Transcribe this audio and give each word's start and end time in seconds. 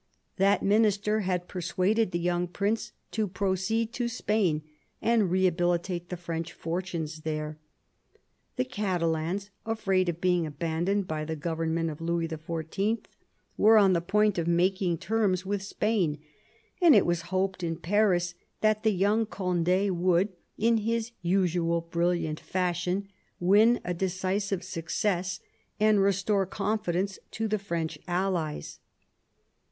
That 0.37 0.63
Ill 0.63 0.67
THE 0.69 0.77
PEACE 0.77 0.77
OF 0.77 0.81
WESTPHALIA 0.81 0.81
45 0.81 0.81
minister 0.81 1.19
had 1.29 1.47
persuaded 1.47 2.11
the 2.11 2.19
young 2.19 2.47
prince 2.47 2.91
to 3.11 3.27
proceed 3.27 3.93
to 3.93 4.07
Spain 4.07 4.63
and 4.99 5.29
rehabilitate 5.29 6.09
the 6.09 6.17
French 6.17 6.53
fortunes 6.53 7.21
there. 7.21 7.59
The 8.55 8.65
Catalans, 8.65 9.51
afraid 9.63 10.09
of 10.09 10.19
being 10.19 10.47
abandoned 10.47 11.07
by 11.07 11.23
the 11.23 11.35
government 11.35 11.91
of 11.91 12.01
Louis 12.01 12.27
XIV., 12.27 13.03
were 13.57 13.77
on 13.77 13.93
the 13.93 14.01
point 14.01 14.39
of 14.39 14.47
making 14.47 14.97
terms 14.97 15.45
with 15.45 15.61
Spain, 15.61 16.17
and 16.81 16.95
it 16.95 17.05
was 17.05 17.21
hoped 17.29 17.61
in 17.61 17.75
Paris 17.75 18.33
that 18.61 18.81
the 18.81 18.89
young 18.93 19.27
Cond^ 19.27 19.91
would, 19.91 20.29
in 20.57 20.77
his 20.77 21.11
usual 21.21 21.81
brilliant 21.81 22.39
fashion, 22.39 23.07
win 23.39 23.79
a 23.85 23.93
decisive 23.93 24.63
success 24.63 25.41
and 25.79 26.01
restore 26.01 26.47
confidence 26.47 27.19
to 27.29 27.47
the 27.47 27.59
French 27.59 27.99
allies. 28.07 28.79